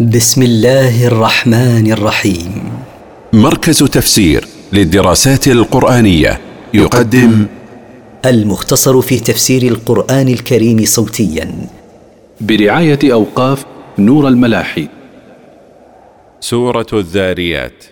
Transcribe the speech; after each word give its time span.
بسم 0.00 0.42
الله 0.42 1.06
الرحمن 1.06 1.92
الرحيم. 1.92 2.72
مركز 3.32 3.78
تفسير 3.78 4.44
للدراسات 4.72 5.48
القرآنية 5.48 6.40
يقدم 6.74 7.46
المختصر 8.24 9.00
في 9.00 9.20
تفسير 9.20 9.62
القرآن 9.62 10.28
الكريم 10.28 10.84
صوتيا. 10.84 11.68
برعاية 12.40 12.98
أوقاف 13.04 13.64
نور 13.98 14.28
الملاحي. 14.28 14.88
سورة 16.40 16.86
الذاريات 16.92 17.84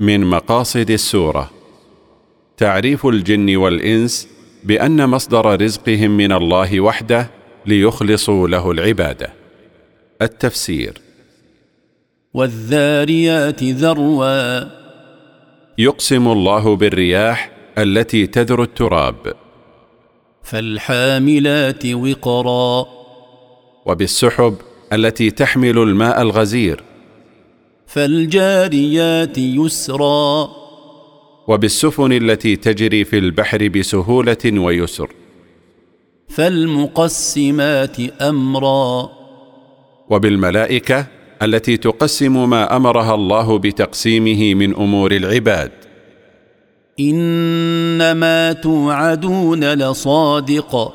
من 0.00 0.20
مقاصد 0.20 0.90
السورة. 0.90 1.50
تعريف 2.56 3.06
الجن 3.06 3.56
والإنس 3.56 4.28
بأن 4.64 5.08
مصدر 5.08 5.62
رزقهم 5.62 6.16
من 6.16 6.32
الله 6.32 6.80
وحده 6.80 7.30
ليخلصوا 7.66 8.48
له 8.48 8.70
العبادة. 8.70 9.32
التفسير. 10.22 11.04
والذاريات 12.34 13.64
ذروا. 13.64 14.64
يقسم 15.78 16.28
الله 16.28 16.76
بالرياح 16.76 17.50
التي 17.78 18.26
تذر 18.26 18.62
التراب. 18.62 19.14
فالحاملات 20.42 21.86
وقرا. 21.86 22.86
وبالسحب 23.86 24.56
التي 24.92 25.30
تحمل 25.30 25.78
الماء 25.78 26.22
الغزير. 26.22 26.82
فالجاريات 27.86 29.38
يسرا. 29.38 30.48
وبالسفن 31.48 32.12
التي 32.12 32.56
تجري 32.56 33.04
في 33.04 33.18
البحر 33.18 33.68
بسهولة 33.68 34.60
ويسر. 34.60 35.10
فالمقسمات 36.28 38.00
أمرا. 38.22 39.10
وبالملائكة 40.10 41.06
التي 41.44 41.76
تقسم 41.76 42.50
ما 42.50 42.76
أمرها 42.76 43.14
الله 43.14 43.58
بتقسيمه 43.58 44.54
من 44.54 44.74
أمور 44.74 45.12
العباد. 45.12 45.70
إنما 47.00 48.52
توعدون 48.52 49.64
لصادق. 49.64 50.94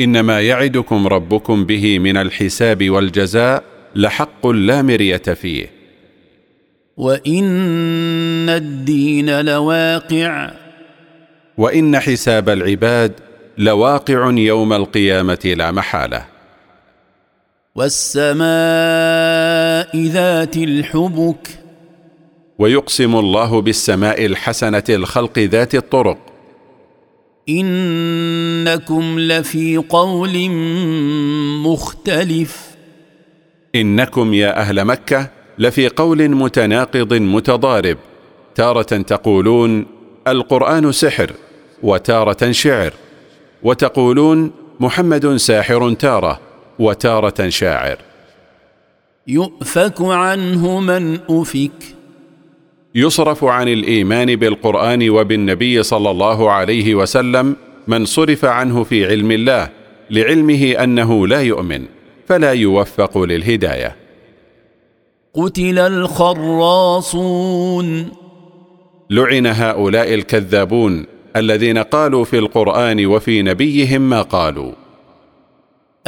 إنما 0.00 0.40
يعدكم 0.40 1.06
ربكم 1.06 1.64
به 1.64 1.98
من 1.98 2.16
الحساب 2.16 2.90
والجزاء 2.90 3.64
لحق 3.94 4.46
لا 4.46 4.82
مرية 4.82 5.16
فيه. 5.16 5.70
وإن 6.96 8.48
الدين 8.48 9.40
لواقع. 9.40 10.50
وإن 11.58 11.98
حساب 11.98 12.48
العباد 12.48 13.12
لواقع 13.58 14.30
يوم 14.30 14.72
القيامة 14.72 15.54
لا 15.56 15.70
محالة. 15.70 16.37
والسماء 17.74 18.38
ذات 20.06 20.56
الحبك. 20.56 21.48
ويقسم 22.58 23.16
الله 23.16 23.60
بالسماء 23.60 24.26
الحسنة 24.26 24.82
الخلق 24.88 25.38
ذات 25.38 25.74
الطرق. 25.74 26.18
إنكم 27.48 29.18
لفي 29.18 29.76
قول 29.76 30.50
مختلف. 31.66 32.68
إنكم 33.74 34.34
يا 34.34 34.60
أهل 34.60 34.84
مكة 34.84 35.30
لفي 35.58 35.88
قول 35.88 36.28
متناقض 36.28 37.14
متضارب. 37.14 37.98
تارة 38.54 38.82
تقولون 38.82 39.86
القرآن 40.28 40.92
سحر 40.92 41.32
وتارة 41.82 42.50
شعر. 42.50 42.92
وتقولون 43.62 44.50
محمد 44.80 45.36
ساحر 45.36 45.92
تارة. 45.92 46.47
وتارة 46.78 47.48
شاعر. 47.48 47.98
يؤفك 49.26 50.00
عنه 50.00 50.80
من 50.80 51.18
أفك. 51.30 51.70
يصرف 52.94 53.44
عن 53.44 53.68
الإيمان 53.68 54.36
بالقرآن 54.36 55.10
وبالنبي 55.10 55.82
صلى 55.82 56.10
الله 56.10 56.50
عليه 56.50 56.94
وسلم 56.94 57.56
من 57.88 58.04
صرف 58.04 58.44
عنه 58.44 58.84
في 58.84 59.06
علم 59.06 59.30
الله 59.30 59.68
لعلمه 60.10 60.72
أنه 60.72 61.26
لا 61.26 61.42
يؤمن 61.42 61.84
فلا 62.26 62.52
يوفق 62.52 63.18
للهداية. 63.18 63.96
قتل 65.34 65.78
الخراصون. 65.78 67.28
لعن 69.10 69.46
هؤلاء 69.46 70.14
الكذابون 70.14 71.06
الذين 71.36 71.78
قالوا 71.78 72.24
في 72.24 72.38
القرآن 72.38 73.06
وفي 73.06 73.42
نبيهم 73.42 74.10
ما 74.10 74.22
قالوا. 74.22 74.72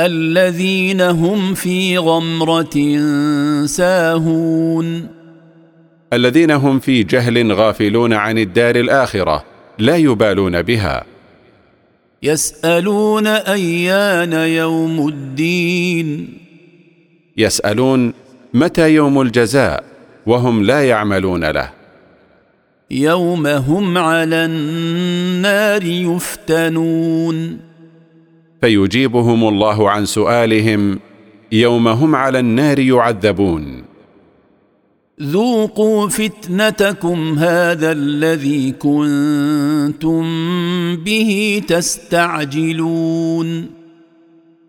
الذين 0.06 1.00
هم 1.00 1.54
في 1.54 1.98
غمرة 1.98 2.96
ساهون. 3.66 5.08
الذين 6.12 6.50
هم 6.50 6.78
في 6.78 7.02
جهل 7.02 7.52
غافلون 7.52 8.12
عن 8.12 8.38
الدار 8.38 8.76
الآخرة 8.76 9.44
لا 9.78 9.96
يبالون 9.96 10.62
بها. 10.62 11.04
يسألون 12.22 13.26
أيان 13.26 14.32
يوم 14.32 15.08
الدين. 15.08 16.38
يسألون 17.36 18.12
متى 18.54 18.94
يوم 18.94 19.20
الجزاء 19.20 19.84
وهم 20.26 20.62
لا 20.62 20.88
يعملون 20.88 21.44
له. 21.44 21.70
يوم 22.90 23.46
هم 23.46 23.98
على 23.98 24.44
النار 24.44 25.84
يفتنون. 25.84 27.69
فيجيبهم 28.60 29.48
الله 29.48 29.90
عن 29.90 30.04
سؤالهم 30.04 30.98
يوم 31.52 31.88
هم 31.88 32.16
على 32.16 32.38
النار 32.38 32.78
يعذبون. 32.78 33.82
ذوقوا 35.22 36.08
فتنتكم 36.08 37.38
هذا 37.38 37.92
الذي 37.92 38.72
كنتم 38.72 40.22
به 40.96 41.62
تستعجلون. 41.68 43.48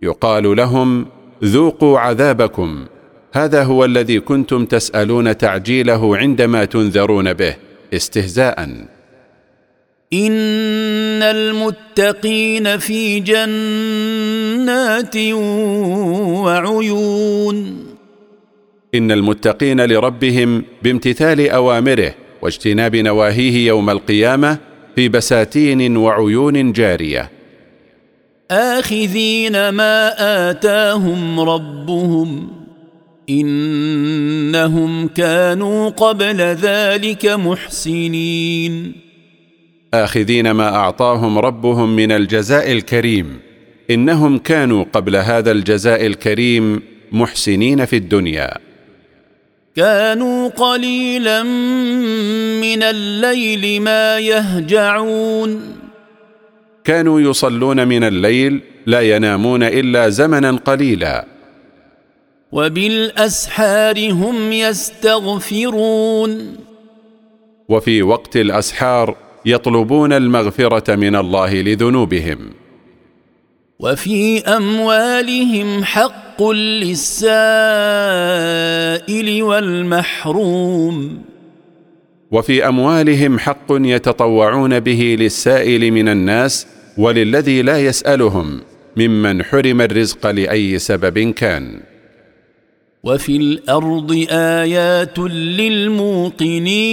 يقال 0.02 0.58
لهم 0.58 1.06
ذوقوا 1.44 2.00
عذابكم 2.00 2.86
هذا 3.34 3.64
هو 3.64 3.86
الذي 3.86 4.20
كنتم 4.20 4.66
تسألون 4.66 5.38
تعجيله 5.38 6.18
عندما 6.18 6.66
تنذرون 6.66 7.34
به 7.34 7.56
استهزاء. 7.94 8.88
إن 10.14 11.24
المتقين 11.24 12.78
في 12.78 13.20
جنات 13.20 15.18
وعيون. 16.44 17.86
إن 18.96 19.12
المتقين 19.12 19.86
لربهم 19.86 20.64
بامتثال 20.84 21.50
أوامره 21.50 22.16
واجتناب 22.42 22.96
نواهيه 22.96 23.68
يوم 23.68 23.90
القيامة 23.90 24.58
في 24.96 25.10
بساتين 25.10 25.98
وعيون 25.98 26.72
جارية. 26.72 27.32
آخذين 28.52 29.70
ما 29.70 30.14
آتاهم 30.50 31.40
ربهم 31.40 32.50
إنهم 33.30 35.08
كانوا 35.08 35.90
قبل 35.90 36.38
ذلك 36.42 37.26
محسنين. 37.26 39.11
آخذين 39.94 40.52
ما 40.52 40.76
أعطاهم 40.76 41.40
ربهم 41.40 41.96
من 41.96 42.12
الجزاء 42.12 42.72
الكريم. 42.72 43.40
إنهم 43.90 44.38
كانوا 44.38 44.86
قبل 44.94 45.16
هذا 45.16 45.52
الجزاء 45.52 46.06
الكريم 46.06 46.82
محسنين 47.12 47.86
في 47.86 47.96
الدنيا. 47.96 48.58
كانوا 49.76 50.50
قليلا 50.50 51.44
من 51.44 52.84
الليل 52.84 53.82
ما 53.82 54.20
يهجعون. 54.20 55.78
كانوا 56.84 57.22
يصلون 57.22 57.88
من 57.88 58.04
الليل 58.04 58.62
لا 58.86 59.02
ينامون 59.02 59.64
إلا 59.64 60.10
زمنا 60.10 60.52
قليلا. 60.52 61.26
وبالأسحار 62.52 64.12
هم 64.12 64.52
يستغفرون. 64.52 66.58
وفي 67.70 68.04
وقت 68.04 68.38
الأسحار 68.38 69.16
يطلبون 69.46 70.14
المغفرة 70.14 70.96
من 70.96 71.16
الله 71.16 71.54
لذنوبهم. 71.54 72.38
وفي 73.80 74.40
أموالهم 74.40 75.84
حق 75.84 76.44
للسائل 76.44 77.24
والمحروم. 79.44 81.22
وفي 82.32 82.68
أموالهم 82.68 83.40
حق 83.40 83.66
يتطوعون 83.70 84.80
به 84.80 85.18
للسائل 85.20 85.92
من 85.92 86.10
الناس 86.10 86.68
وللذي 86.98 87.62
لا 87.62 87.80
يسألهم 87.80 88.62
ممن 88.98 89.44
حرم 89.44 89.82
الرزق 89.82 90.28
لأي 90.28 90.80
سبب 90.80 91.20
كان. 91.20 91.82
وفي 93.04 93.38
الأرض 93.38 94.26
آيات 94.32 95.20
للموقنين. 95.20 96.92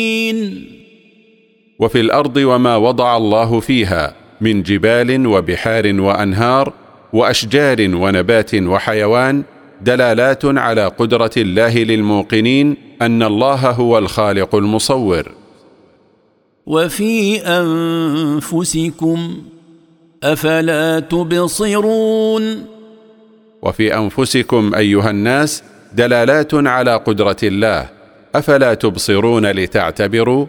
وفي 1.78 2.00
الأرض 2.00 2.36
وما 2.36 2.76
وضع 2.76 3.16
الله 3.16 3.60
فيها 3.60 4.14
من 4.40 4.62
جبال 4.62 5.26
وبحار 5.26 6.00
وأنهار 6.00 6.72
وأشجار 7.12 7.76
ونبات 7.80 8.54
وحيوان 8.54 9.42
دلالات 9.80 10.44
على 10.44 10.86
قدرة 10.86 11.30
الله 11.36 11.78
للموقنين 11.78 12.76
أن 13.02 13.22
الله 13.22 13.70
هو 13.70 13.98
الخالق 13.98 14.54
المصور. 14.54 15.32
وفي 16.66 17.40
أنفسكم 17.46 19.38
أفلا 20.22 21.00
تبصرون؟ 21.00 22.66
وفي 23.62 23.96
أنفسكم 23.96 24.74
أيها 24.74 25.10
الناس 25.10 25.62
دلالات 25.94 26.54
على 26.54 26.96
قدرة 26.96 27.36
الله 27.42 27.88
أفلا 28.34 28.74
تبصرون 28.74 29.46
لتعتبروا؟ 29.46 30.46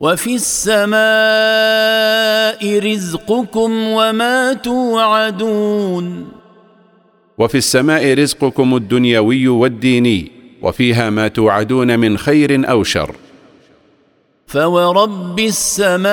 وفي 0.00 0.34
السماء 0.34 0.98
رزقكم 2.92 3.72
وما 3.88 4.52
توعدون. 4.52 6.28
وفي 7.38 7.58
السماء 7.58 8.14
رزقكم 8.14 8.76
الدنيوي 8.76 9.48
والديني 9.48 10.32
وفيها 10.62 11.10
ما 11.10 11.28
توعدون 11.28 11.98
من 11.98 12.18
خير 12.18 12.70
أو 12.70 12.82
شر. 12.82 13.14
فورب 14.46 15.40
السماء 15.40 16.06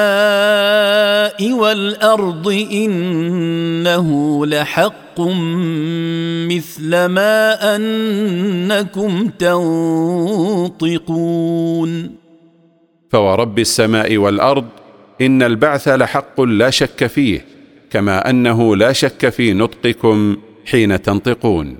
والأرض 1.52 2.48
إنه 2.72 4.46
لحق 4.46 5.20
مثل 6.50 7.06
ما 7.06 7.76
أنكم 7.76 9.28
تنطقون. 10.70 12.23
فورب 13.14 13.60
السماء 13.60 14.18
والأرض 14.18 14.66
إن 15.22 15.44
البعث 15.44 15.88
لحق 15.88 16.42
لا 16.42 16.70
شك 16.70 17.08
فيه 17.08 17.46
كما 17.90 18.30
أنه 18.30 18.76
لا 18.76 18.94
شك 18.94 19.30
في 19.30 19.54
نطقكم 19.54 20.38
حين 20.66 21.02
تنطقون. 21.02 21.78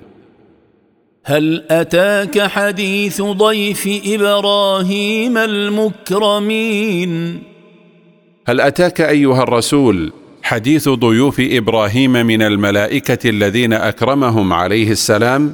هل 1.24 1.66
أتاك 1.70 2.42
حديث 2.42 3.22
ضيف 3.22 4.02
إبراهيم 4.06 5.38
المكرمين؟ 5.38 7.12
هل 8.48 8.62
أتاك 8.62 9.02
أيها 9.02 9.44
الرسول 9.44 10.14
حديث 10.44 10.90
ضيوف 10.90 11.36
إبراهيم 11.40 12.12
من 12.12 12.42
الملائكة 12.42 13.30
الذين 13.30 13.74
أكرمهم 13.74 14.54
عليه 14.54 14.92
السلام؟ 14.92 15.54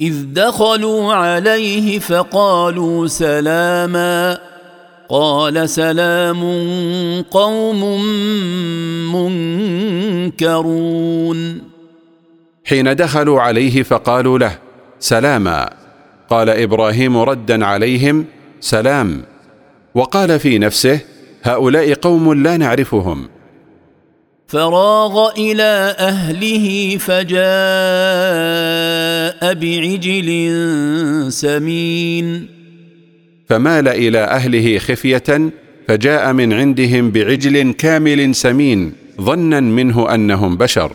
إذ 0.00 0.24
دخلوا 0.32 1.12
عليه 1.12 1.98
فقالوا 1.98 3.06
سلاما 3.06 4.49
قال 5.10 5.68
سلام 5.68 6.42
قوم 7.22 8.02
منكرون. 10.30 11.60
حين 12.64 12.96
دخلوا 12.96 13.40
عليه 13.40 13.82
فقالوا 13.82 14.38
له 14.38 14.58
سلاما. 15.00 15.70
قال 16.30 16.48
إبراهيم 16.50 17.18
ردا 17.18 17.66
عليهم 17.66 18.24
سلام. 18.60 19.22
وقال 19.94 20.40
في 20.40 20.58
نفسه 20.58 21.00
هؤلاء 21.42 21.94
قوم 21.94 22.42
لا 22.42 22.56
نعرفهم. 22.56 23.28
فراغ 24.48 25.30
إلى 25.38 25.96
أهله 25.98 26.96
فجاء 26.98 27.34
بعجل 29.54 30.52
سمين. 31.32 32.59
فمال 33.50 33.88
إلى 33.88 34.18
أهله 34.18 34.78
خفية 34.78 35.50
فجاء 35.88 36.32
من 36.32 36.52
عندهم 36.52 37.10
بعجل 37.10 37.72
كامل 37.72 38.34
سمين 38.34 38.92
ظنا 39.20 39.60
منه 39.60 40.14
أنهم 40.14 40.56
بشر. 40.56 40.92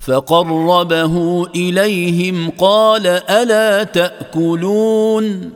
فقربه 0.00 1.46
إليهم 1.46 2.50
قال 2.50 3.06
ألا 3.06 3.84
تأكلون؟ 3.84 5.50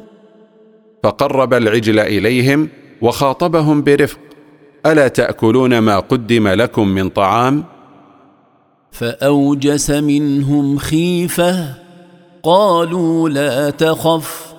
فقرب 1.02 1.54
العجل 1.54 1.98
إليهم 1.98 2.68
وخاطبهم 3.02 3.82
برفق 3.82 4.18
ألا 4.86 5.08
تأكلون 5.08 5.78
ما 5.78 5.98
قدم 5.98 6.48
لكم 6.48 6.88
من 6.88 7.08
طعام؟ 7.08 7.64
فأوجس 8.92 9.90
منهم 9.90 10.78
خيفة 10.78 11.74
قالوا 12.42 13.28
لا 13.28 13.70
تخف. 13.70 14.51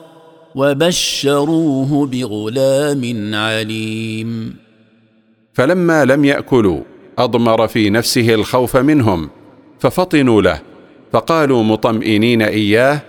وبشروه 0.56 2.06
بغلام 2.08 3.36
عليم. 3.36 4.56
فلما 5.54 6.06
لم 6.06 6.26
يأكلوا 6.26 6.82
أضمر 7.18 7.68
في 7.68 7.90
نفسه 7.90 8.34
الخوف 8.34 8.78
منهم 8.78 9.30
ففطنوا 9.80 10.42
له 10.42 10.62
فقالوا 11.14 11.64
مطمئنين 11.64 12.42
إياه 12.42 13.02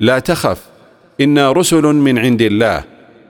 لا 0.00 0.18
تخف 0.18 0.60
إنا 1.20 1.52
رسل 1.52 1.82
من 1.82 2.18
عند 2.18 2.42
الله 2.42 2.84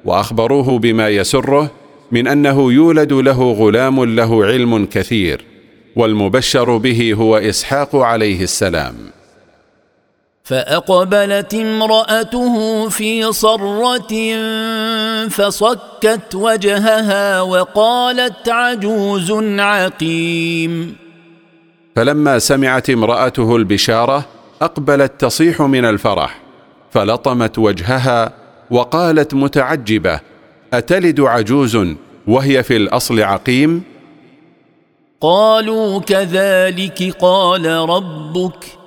وأخبروه 0.05 0.79
بما 0.79 1.09
يسره 1.09 1.71
من 2.13 2.29
أنه 2.29 2.73
يولد 2.73 3.13
له 3.13 3.53
غلام 3.53 4.05
له 4.05 4.45
علم 4.45 4.87
كثير 4.87 5.45
والمبشر 5.97 6.77
به 6.77 7.15
هو 7.15 7.37
إسحاق 7.37 7.97
عليه 7.97 8.43
السلام. 8.43 8.95
فأقبلت 10.45 11.55
امرأته 11.55 12.89
في 12.89 13.33
صرة 13.33 14.13
فصكت 15.29 16.35
وجهها 16.35 17.41
وقالت 17.41 18.49
عجوز 18.49 19.33
عقيم. 19.61 20.97
فلما 21.97 22.39
سمعت 22.39 22.91
امرأته 22.91 23.57
البشارة 23.57 24.25
أقبلت 24.63 25.13
تصيح 25.19 25.63
من 25.63 25.85
الفرح 25.85 26.41
فلطمت 26.91 27.59
وجهها 27.59 28.33
وقالت 28.71 29.35
متعجبة 29.35 30.21
أتلد 30.73 31.21
عجوز 31.21 31.79
وهي 32.27 32.63
في 32.63 32.77
الأصل 32.77 33.21
عقيم؟ 33.21 33.83
قالوا 35.21 36.01
كذلك 36.01 37.17
قال 37.21 37.67
ربك. 37.67 38.82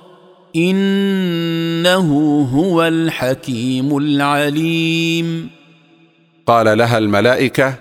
إنه 0.56 2.40
هو 2.54 2.82
الحكيم 2.82 3.96
العليم. 3.96 5.50
قال 6.46 6.78
لها 6.78 6.98
الملائكة 6.98 7.74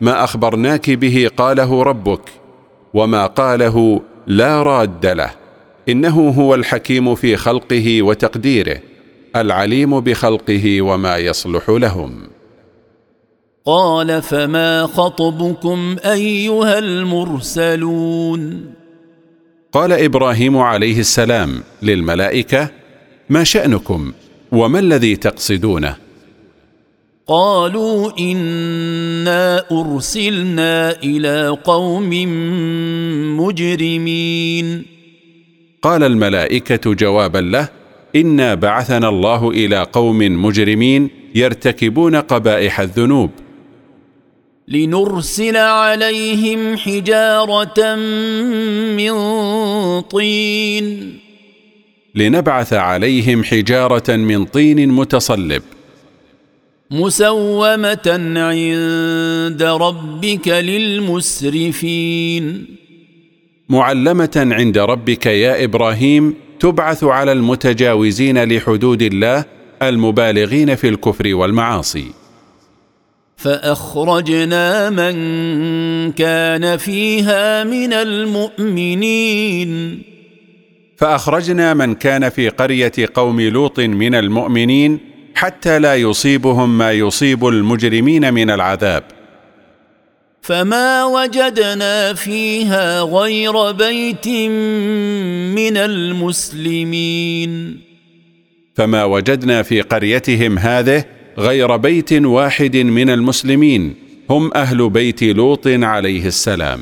ما 0.00 0.24
أخبرناك 0.24 0.90
به 0.90 1.30
قاله 1.36 1.82
ربك 1.82 2.30
وما 2.94 3.26
قاله 3.26 4.00
لا 4.26 4.62
راد 4.62 5.06
له. 5.06 5.30
إنه 5.88 6.28
هو 6.28 6.54
الحكيم 6.54 7.14
في 7.14 7.36
خلقه 7.36 8.02
وتقديره 8.02 8.78
العليم 9.36 10.00
بخلقه 10.00 10.82
وما 10.82 11.16
يصلح 11.16 11.70
لهم. 11.70 12.28
قال 13.64 14.22
فما 14.22 14.86
خطبكم 14.86 15.96
أيها 16.04 16.78
المرسلون؟ 16.78 18.72
قال 19.76 19.92
إبراهيم 19.92 20.56
عليه 20.58 20.98
السلام 21.00 21.62
للملائكة 21.82 22.70
ما 23.30 23.44
شأنكم؟ 23.44 24.12
وما 24.52 24.78
الذي 24.78 25.16
تقصدونه? 25.16 25.96
قالوا 27.26 28.18
إنا 28.18 29.64
أرسلنا 29.72 31.02
إلى 31.02 31.58
قوم 31.64 32.10
مجرمين. 33.40 34.84
قال 35.82 36.02
الملائكة 36.02 36.94
جوابا 36.94 37.38
له 37.38 37.68
إنا 38.16 38.54
بعثنا 38.54 39.08
الله 39.08 39.50
إلى 39.50 39.82
قوم 39.92 40.18
مجرمين 40.18 41.10
يرتكبون 41.34 42.16
قبائح 42.16 42.80
الذنوب. 42.80 43.30
لنرسل 44.68 45.56
عليهم 45.56 46.76
حجارة 46.76 47.94
من 48.96 49.12
طين. 50.00 51.18
لنبعث 52.14 52.72
عليهم 52.72 53.44
حجارة 53.44 54.16
من 54.16 54.44
طين 54.44 54.88
متصلب. 54.88 55.62
مسومة 56.90 58.32
عند 58.36 59.62
ربك 59.62 60.48
للمسرفين. 60.48 61.96
معلمة 63.68 64.48
عند 64.50 64.78
ربك 64.78 65.26
يا 65.26 65.64
إبراهيم 65.64 66.34
تبعث 66.60 67.04
على 67.04 67.32
المتجاوزين 67.32 68.44
لحدود 68.44 69.02
الله 69.02 69.44
المبالغين 69.82 70.74
في 70.74 70.88
الكفر 70.88 71.34
والمعاصي. 71.34 72.25
فأخرجنا 73.36 74.90
من 74.90 75.16
كان 76.12 76.76
فيها 76.76 77.64
من 77.64 77.92
المؤمنين. 77.92 79.70
فأخرجنا 80.96 81.74
من 81.74 81.94
كان 81.94 82.28
في 82.28 82.48
قرية 82.48 82.92
قوم 83.14 83.40
لوط 83.40 83.80
من 83.80 84.14
المؤمنين 84.14 84.98
حتى 85.34 85.78
لا 85.78 85.96
يصيبهم 85.96 86.78
ما 86.78 86.92
يصيب 86.92 87.46
المجرمين 87.46 88.34
من 88.34 88.50
العذاب. 88.50 89.02
فما 90.42 91.04
وجدنا 91.04 92.14
فيها 92.14 93.02
غير 93.02 93.72
بيت 93.72 94.28
من 95.58 95.76
المسلمين. 95.76 97.50
فما 98.74 99.04
وجدنا 99.04 99.62
في 99.62 99.80
قريتهم 99.80 100.58
هذه 100.58 101.15
غير 101.38 101.76
بيت 101.76 102.12
واحد 102.12 102.76
من 102.76 103.10
المسلمين 103.10 103.94
هم 104.30 104.50
أهل 104.54 104.90
بيت 104.90 105.22
لوط 105.22 105.66
عليه 105.66 106.26
السلام. 106.26 106.80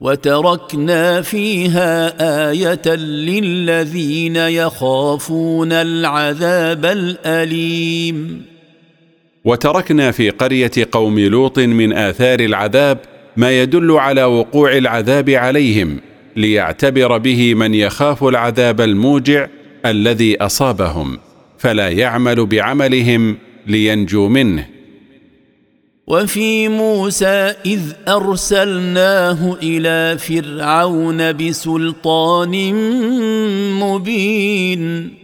وتركنا 0.00 1.22
فيها 1.22 2.14
آية 2.50 2.94
للذين 2.96 4.36
يخافون 4.36 5.72
العذاب 5.72 6.84
الأليم. 6.84 8.42
وتركنا 9.44 10.10
في 10.10 10.30
قرية 10.30 10.70
قوم 10.92 11.18
لوط 11.18 11.58
من 11.58 11.92
آثار 11.92 12.40
العذاب 12.40 12.98
ما 13.36 13.62
يدل 13.62 13.92
على 13.92 14.24
وقوع 14.24 14.76
العذاب 14.76 15.30
عليهم 15.30 16.00
ليعتبر 16.36 17.18
به 17.18 17.54
من 17.54 17.74
يخاف 17.74 18.24
العذاب 18.24 18.80
الموجع 18.80 19.46
الذي 19.86 20.36
أصابهم. 20.36 21.18
فلا 21.58 21.88
يعمل 21.88 22.46
بعملهم 22.46 23.38
لينجو 23.66 24.28
منه. 24.28 24.66
وفي 26.06 26.68
موسى 26.68 27.54
إذ 27.66 27.80
أرسلناه 28.08 29.56
إلى 29.62 30.18
فرعون 30.18 31.32
بسلطان 31.32 32.74
مبين. 33.80 35.14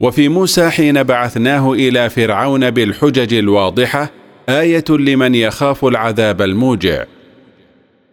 وفي 0.00 0.28
موسى 0.28 0.70
حين 0.70 1.02
بعثناه 1.02 1.72
إلى 1.72 2.10
فرعون 2.10 2.70
بالحجج 2.70 3.34
الواضحة 3.34 4.10
آية 4.48 4.84
لمن 4.90 5.34
يخاف 5.34 5.84
العذاب 5.84 6.42
الموجع. 6.42 7.04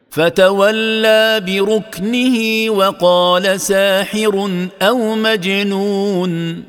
فتولى 0.10 1.44
بركنه 1.48 2.70
وقال 2.70 3.62
ساحر 3.62 4.68
أو 4.82 5.16
مجنون. 5.16 6.64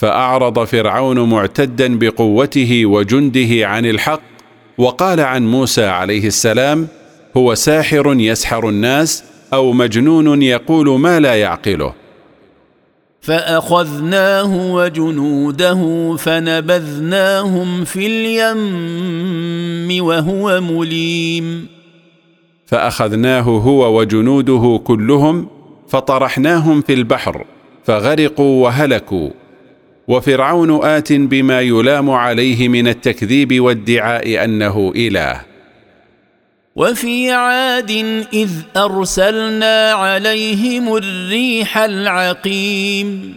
فأعرض 0.00 0.64
فرعون 0.64 1.30
معتدا 1.30 1.98
بقوته 1.98 2.86
وجنده 2.86 3.68
عن 3.68 3.86
الحق 3.86 4.20
وقال 4.78 5.20
عن 5.20 5.46
موسى 5.46 5.84
عليه 5.84 6.26
السلام 6.26 6.88
هو 7.36 7.54
ساحر 7.54 8.14
يسحر 8.18 8.68
الناس 8.68 9.24
أو 9.52 9.72
مجنون 9.72 10.42
يقول 10.42 11.00
ما 11.00 11.20
لا 11.20 11.34
يعقله. 11.34 11.92
فأخذناه 13.20 14.72
وجنوده 14.72 16.16
فنبذناهم 16.16 17.84
في 17.84 18.06
اليم 18.06 20.04
وهو 20.04 20.60
مليم. 20.60 21.66
فأخذناه 22.66 23.42
هو 23.42 24.00
وجنوده 24.00 24.80
كلهم 24.84 25.48
فطرحناهم 25.88 26.80
في 26.80 26.94
البحر 26.94 27.44
فغرقوا 27.84 28.64
وهلكوا. 28.64 29.39
وفرعون 30.08 30.84
آت 30.84 31.12
بما 31.12 31.60
يلام 31.60 32.10
عليه 32.10 32.68
من 32.68 32.88
التكذيب 32.88 33.60
وادعاء 33.60 34.44
أنه 34.44 34.92
إله. 34.96 35.40
وفي 36.76 37.32
عاد 37.32 37.90
إذ 38.32 38.50
أرسلنا 38.76 39.92
عليهم 39.92 40.96
الريح 40.96 41.78
العقيم. 41.78 43.34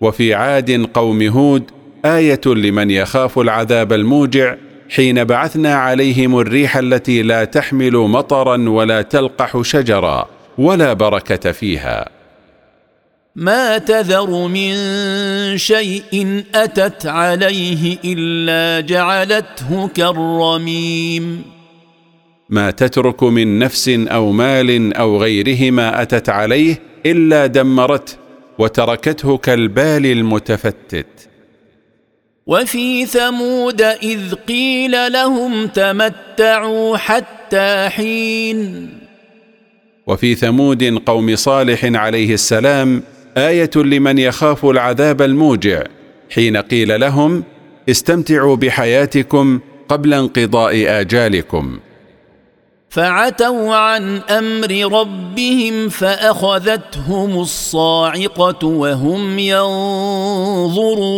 وفي 0.00 0.34
عاد 0.34 0.88
قوم 0.94 1.22
هود 1.22 1.70
آية 2.04 2.40
لمن 2.46 2.90
يخاف 2.90 3.38
العذاب 3.38 3.92
الموجع 3.92 4.54
حين 4.90 5.24
بعثنا 5.24 5.74
عليهم 5.74 6.38
الريح 6.38 6.76
التي 6.76 7.22
لا 7.22 7.44
تحمل 7.44 7.92
مطرا 7.92 8.68
ولا 8.68 9.02
تلقح 9.02 9.62
شجرا 9.62 10.28
ولا 10.58 10.92
بركة 10.92 11.52
فيها. 11.52 12.15
ما 13.36 13.78
تذر 13.78 14.46
من 14.46 14.74
شيء 15.58 16.44
أتت 16.54 17.06
عليه 17.06 17.98
إلا 18.04 18.86
جعلته 18.86 19.88
كالرميم. 19.88 21.42
ما 22.50 22.70
تترك 22.70 23.22
من 23.22 23.58
نفس 23.58 23.88
أو 23.88 24.32
مال 24.32 24.94
أو 24.94 25.22
غيرهما 25.22 26.02
أتت 26.02 26.28
عليه 26.28 26.82
إلا 27.06 27.46
دمرته 27.46 28.12
وتركته 28.58 29.36
كالبال 29.36 30.06
المتفتت. 30.06 31.28
وفي 32.46 33.06
ثمود 33.06 33.82
إذ 33.82 34.34
قيل 34.34 35.12
لهم 35.12 35.66
تمتعوا 35.66 36.96
حتى 36.96 37.88
حين. 37.88 38.88
وفي 40.06 40.34
ثمود 40.34 40.84
قوم 41.06 41.36
صالح 41.36 41.84
عليه 41.84 42.34
السلام 42.34 43.02
آية 43.36 43.70
لمن 43.76 44.18
يخاف 44.18 44.64
العذاب 44.64 45.22
الموجع 45.22 45.82
حين 46.30 46.56
قيل 46.56 47.00
لهم 47.00 47.44
استمتعوا 47.90 48.56
بحياتكم 48.56 49.60
قبل 49.88 50.14
انقضاء 50.14 51.00
آجالكم. 51.00 51.78
فعتوا 52.90 53.74
عن 53.74 54.16
أمر 54.18 55.00
ربهم 55.00 55.88
فأخذتهم 55.88 57.40
الصاعقة 57.40 58.66
وهم 58.66 59.38
ينظرون. 60.58 61.16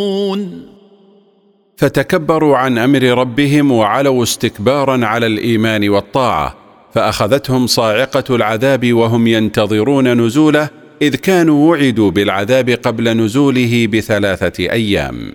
فتكبروا 1.77 2.57
عن 2.57 2.79
أمر 2.79 3.03
ربهم 3.03 3.73
وعلوا 3.73 4.23
استكبارا 4.23 5.07
على 5.07 5.27
الإيمان 5.27 5.89
والطاعة 5.89 6.55
فأخذتهم 6.95 7.67
صاعقة 7.67 8.37
العذاب 8.37 8.93
وهم 8.93 9.27
ينتظرون 9.27 10.27
نزوله 10.27 10.78
إذ 11.03 11.15
كانوا 11.17 11.71
وعدوا 11.71 12.11
بالعذاب 12.11 12.71
قبل 12.71 13.17
نزوله 13.17 13.89
بثلاثة 13.93 14.73
أيام. 14.73 15.35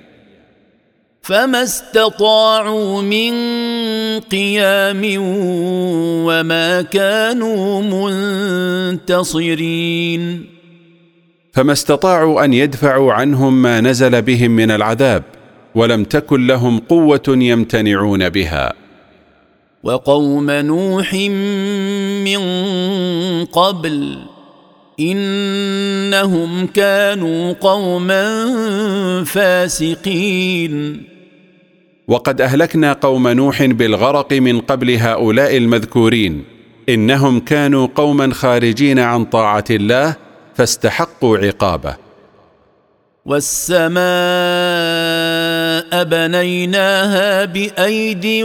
فما 1.22 1.64
استطاعوا 1.64 3.02
من 3.02 3.34
قيام 4.20 5.02
وما 6.28 6.82
كانوا 6.82 7.82
منتصرين. 9.12 10.46
فما 11.54 11.74
استطاعوا 11.74 12.46
ان 12.46 12.54
يدفعوا 12.54 13.14
عنهم 13.14 13.62
ما 13.62 13.82
نزل 13.82 14.22
بهم 14.22 14.52
من 14.52 14.72
العذاب 14.72 15.24
ولم 15.76 16.04
تكن 16.04 16.48
لهم 16.48 16.80
قوه 16.80 17.24
يمتنعون 17.28 18.30
بها. 18.30 18.74
وقوم 19.84 20.52
نوح 20.52 21.14
من 22.24 22.42
قبل 23.46 24.33
إنهم 25.00 26.68
كانوا 26.68 27.54
قوما 27.54 28.44
فاسقين. 29.24 31.04
وقد 32.08 32.42
أهلكنا 32.42 32.94
قوم 32.94 33.28
نوح 33.28 33.64
بالغرق 33.64 34.34
من 34.34 34.60
قبل 34.60 34.92
هؤلاء 34.92 35.58
المذكورين. 35.58 36.44
إنهم 36.90 37.40
كانوا 37.40 37.88
قوما 37.96 38.34
خارجين 38.34 39.00
عن 39.00 39.26
طاعة 39.26 39.64
الله 39.70 40.16
فاستحقوا 40.56 41.38
عقابه. 41.38 41.96
والسماء 43.26 43.94
بنيناها 46.04 47.46
بأيد 47.46 48.44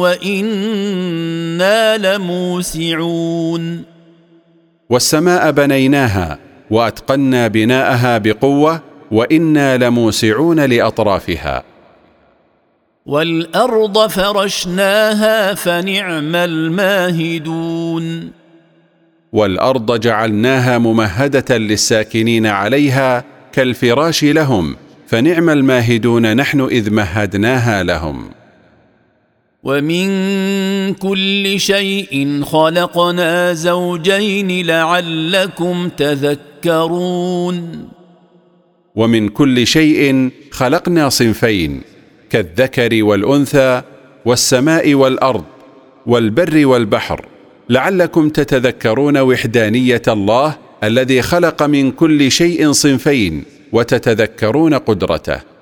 وإنا 0.00 1.96
لموسعون. 2.16 3.93
والسماء 4.90 5.50
بنيناها 5.50 6.38
وأتقنا 6.70 7.48
بناءها 7.48 8.18
بقوة 8.18 8.80
وإنا 9.10 9.76
لموسعون 9.76 10.60
لأطرافها. 10.60 11.62
والأرض 13.06 14.06
فرشناها 14.06 15.54
فنعم 15.54 16.36
الماهدون. 16.36 18.30
والأرض 19.32 20.00
جعلناها 20.00 20.78
ممهدة 20.78 21.58
للساكنين 21.58 22.46
عليها 22.46 23.24
كالفراش 23.52 24.24
لهم 24.24 24.76
فنعم 25.06 25.50
الماهدون 25.50 26.36
نحن 26.36 26.60
إذ 26.60 26.90
مهدناها 26.90 27.82
لهم. 27.82 28.30
ومن 29.64 30.94
كل 30.94 31.60
شيء 31.60 32.42
خلقنا 32.42 33.52
زوجين 33.52 34.66
لعلكم 34.66 35.88
تذكرون 35.88 37.88
ومن 38.94 39.28
كل 39.28 39.66
شيء 39.66 40.30
خلقنا 40.50 41.08
صنفين 41.08 41.80
كالذكر 42.30 43.04
والانثى 43.04 43.82
والسماء 44.24 44.94
والارض 44.94 45.44
والبر 46.06 46.66
والبحر 46.66 47.26
لعلكم 47.68 48.28
تتذكرون 48.28 49.18
وحدانيه 49.18 50.02
الله 50.08 50.56
الذي 50.84 51.22
خلق 51.22 51.62
من 51.62 51.90
كل 51.90 52.30
شيء 52.30 52.72
صنفين 52.72 53.44
وتتذكرون 53.72 54.74
قدرته. 54.74 55.53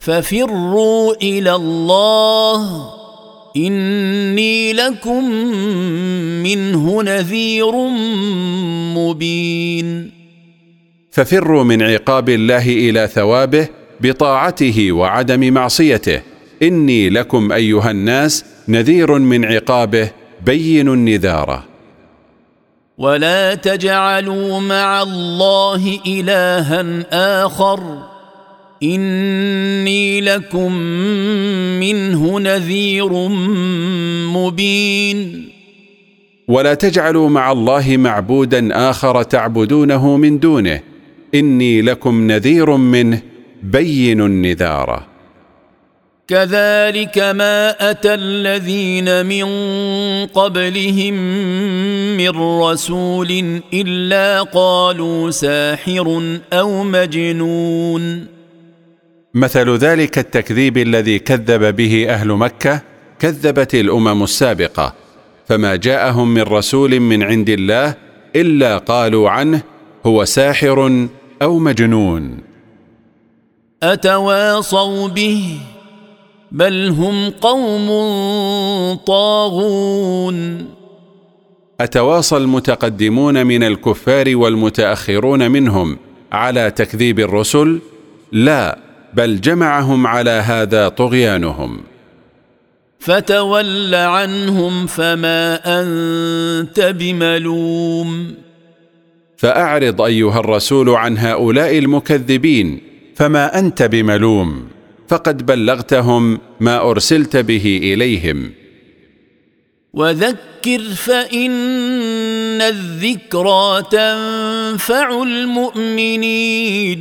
ففروا 0.00 1.14
إلى 1.22 1.54
الله. 1.54 2.90
إني 3.56 4.72
لكم 4.72 5.24
منه 6.42 7.02
نذير 7.02 7.72
مبين. 8.96 10.10
ففروا 11.10 11.64
من 11.64 11.82
عقاب 11.82 12.28
الله 12.28 12.68
إلى 12.68 13.06
ثوابه 13.06 13.68
بطاعته 14.00 14.92
وعدم 14.92 15.52
معصيته. 15.52 16.20
إني 16.62 17.10
لكم 17.10 17.52
أيها 17.52 17.90
الناس 17.90 18.44
نذير 18.68 19.18
من 19.18 19.44
عقابه 19.44 20.10
بين 20.46 20.88
النذاره 20.88 21.64
ولا 22.98 23.54
تجعلوا 23.54 24.60
مع 24.60 25.02
الله 25.02 25.98
إلها 26.06 27.04
آخر. 27.44 28.17
إني 28.82 30.20
لكم 30.20 30.72
منه 31.80 32.40
نذير 32.40 33.12
مبين. 34.28 35.48
ولا 36.48 36.74
تجعلوا 36.74 37.28
مع 37.28 37.52
الله 37.52 37.96
معبودا 37.96 38.90
آخر 38.90 39.22
تعبدونه 39.22 40.16
من 40.16 40.38
دونه. 40.38 40.80
إني 41.34 41.82
لكم 41.82 42.26
نذير 42.26 42.76
منه 42.76 43.22
بين 43.62 44.20
النذاره 44.20 45.06
كذلك 46.28 47.18
ما 47.18 47.90
أتى 47.90 48.14
الذين 48.14 49.26
من 49.26 49.46
قبلهم 50.26 51.14
من 52.16 52.60
رسول 52.60 53.60
إلا 53.74 54.42
قالوا 54.42 55.30
ساحر 55.30 56.38
أو 56.52 56.84
مجنون. 56.84 58.37
مثل 59.34 59.76
ذلك 59.76 60.18
التكذيب 60.18 60.78
الذي 60.78 61.18
كذب 61.18 61.76
به 61.76 62.06
أهل 62.08 62.28
مكة 62.28 62.82
كذبت 63.18 63.74
الأمم 63.74 64.22
السابقة 64.22 64.94
فما 65.46 65.76
جاءهم 65.76 66.34
من 66.34 66.42
رسول 66.42 67.00
من 67.00 67.22
عند 67.22 67.48
الله 67.48 67.94
إلا 68.36 68.78
قالوا 68.78 69.30
عنه 69.30 69.62
هو 70.06 70.24
ساحر 70.24 71.08
أو 71.42 71.58
مجنون. 71.58 72.38
أتواصوا 73.82 75.08
به؟ 75.08 75.60
بل 76.52 76.88
هم 76.88 77.30
قوم 77.30 77.88
طاغون. 79.06 80.68
أتواصى 81.80 82.36
المتقدمون 82.36 83.46
من 83.46 83.62
الكفار 83.62 84.36
والمتأخرون 84.36 85.50
منهم 85.50 85.98
على 86.32 86.70
تكذيب 86.70 87.20
الرسل؟ 87.20 87.80
لا 88.32 88.87
بل 89.14 89.40
جمعهم 89.40 90.06
على 90.06 90.30
هذا 90.30 90.88
طغيانهم. 90.88 91.80
فتول 93.00 93.94
عنهم 93.94 94.86
فما 94.86 95.60
أنت 95.80 96.80
بملوم. 96.80 98.34
فأعرض 99.36 100.02
أيها 100.02 100.40
الرسول 100.40 100.90
عن 100.90 101.18
هؤلاء 101.18 101.78
المكذبين 101.78 102.80
فما 103.16 103.58
أنت 103.58 103.82
بملوم؟ 103.82 104.68
فقد 105.08 105.46
بلغتهم 105.46 106.40
ما 106.60 106.90
أرسلت 106.90 107.36
به 107.36 107.80
إليهم. 107.82 108.52
وذكر 109.94 110.80
فإن 110.96 112.62
الذكرى 112.62 113.82
تنفع 113.90 115.22
المؤمنين. 115.22 116.98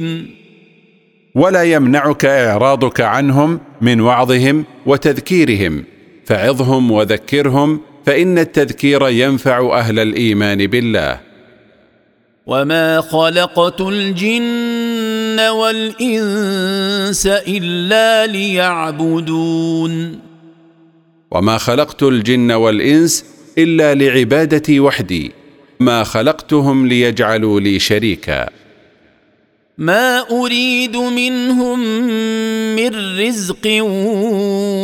ولا 1.37 1.63
يمنعك 1.63 2.25
إعراضك 2.25 3.01
عنهم 3.01 3.59
من 3.81 4.01
وعظهم 4.01 4.65
وتذكيرهم. 4.85 5.83
فعظهم 6.25 6.91
وذكرهم 6.91 7.79
فإن 8.05 8.37
التذكير 8.37 9.09
ينفع 9.09 9.79
أهل 9.79 9.99
الإيمان 9.99 10.67
بالله. 10.67 11.19
وما 12.45 13.01
خلقت 13.01 13.81
الجن 13.81 15.39
والانس 15.39 17.27
الا 17.27 18.25
ليعبدون. 18.25 20.19
وما 21.31 21.57
خلقت 21.57 22.03
الجن 22.03 22.51
والانس 22.51 23.25
الا 23.57 23.93
لعبادتي 23.93 24.79
وحدي. 24.79 25.31
ما 25.79 26.03
خلقتهم 26.03 26.87
ليجعلوا 26.87 27.59
لي 27.59 27.79
شريكا. 27.79 28.49
ما 29.77 30.29
اريد 30.31 30.97
منهم 30.97 31.79
من 32.75 33.19
رزق 33.19 33.81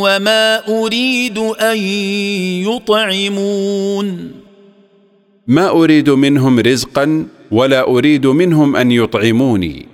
وما 0.02 0.68
اريد 0.68 1.38
ان 1.38 1.78
يطعمون 2.66 4.32
ما 5.46 5.68
اريد 5.68 6.10
منهم 6.10 6.60
رزقا 6.60 7.26
ولا 7.50 7.88
اريد 7.88 8.26
منهم 8.26 8.76
ان 8.76 8.90
يطعموني 8.90 9.86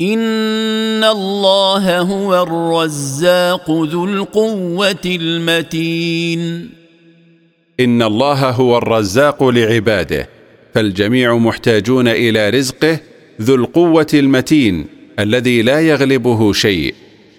ان 0.00 1.04
الله 1.04 2.00
هو 2.00 2.42
الرزاق 2.42 3.70
ذو 3.70 4.04
القوه 4.04 5.00
المتين 5.06 6.70
ان 7.80 8.02
الله 8.02 8.50
هو 8.50 8.78
الرزاق 8.78 9.44
لعباده 9.48 10.28
فالجميع 10.74 11.36
محتاجون 11.36 12.08
إلى 12.08 12.50
رزقه 12.50 13.00
ذو 13.40 13.54
القوة 13.54 14.06
المتين 14.14 14.86
الذي 15.18 15.62
لا 15.62 15.80
يغلبه 15.80 16.52
شيء 16.52 16.94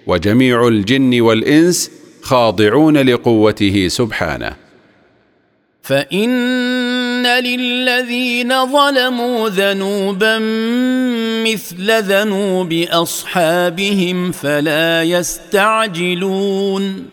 وجميع 0.06 0.68
الجن 0.68 1.20
والإنس 1.20 1.90
خاضعون 2.22 2.98
لقوته 2.98 3.88
سبحانه. 3.88 4.56
فإن 5.82 7.26
للذين 7.26 8.66
ظلموا 8.66 9.48
ذنوبا 9.48 10.38
مثل 11.44 12.02
ذنوب 12.02 12.72
أصحابهم 12.90 14.32
فلا 14.32 15.02
يستعجلون. 15.02 17.06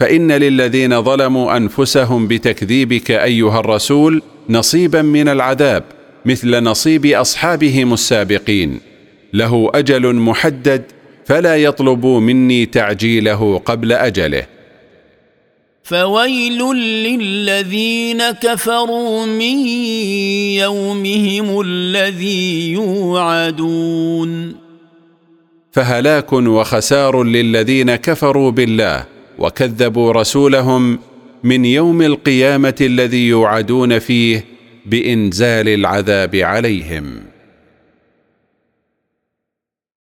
فإن 0.00 0.32
للذين 0.32 1.02
ظلموا 1.02 1.56
أنفسهم 1.56 2.28
بتكذيبك 2.28 3.10
أيها 3.10 3.60
الرسول 3.60 4.22
نصيبا 4.48 5.02
من 5.02 5.28
العذاب 5.28 5.84
مثل 6.26 6.62
نصيب 6.62 7.06
أصحابهم 7.06 7.92
السابقين. 7.92 8.80
له 9.32 9.70
أجل 9.74 10.14
محدد 10.14 10.82
فلا 11.24 11.56
يطلبوا 11.56 12.20
مني 12.20 12.66
تعجيله 12.66 13.58
قبل 13.58 13.92
أجله. 13.92 14.46
فويل 15.82 16.62
للذين 16.74 18.30
كفروا 18.30 19.26
من 19.26 19.66
يومهم 20.56 21.60
الذي 21.60 22.72
يوعدون. 22.72 24.54
فهلاك 25.72 26.32
وخسار 26.32 27.22
للذين 27.22 27.96
كفروا 27.96 28.50
بالله 28.50 29.04
وكذبوا 29.38 30.12
رسولهم 30.12 30.98
من 31.44 31.64
يوم 31.64 32.02
القيامة 32.02 32.74
الذي 32.80 33.28
يوعدون 33.28 33.98
فيه 33.98 34.53
بإنزال 34.86 35.68
العذاب 35.68 36.36
عليهم. 36.36 37.33